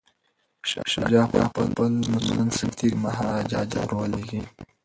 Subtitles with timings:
[0.69, 4.41] شاه شجاع به خپل مسلمان سرتیري مهاراجا ته ور لیږي.